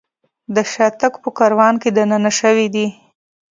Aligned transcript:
د 0.55 0.57
شاتګ 0.73 1.13
په 1.23 1.29
کاروان 1.37 1.73
کې 1.81 1.89
دننه 1.97 2.31
شوي 2.39 2.67
دي. 2.75 2.87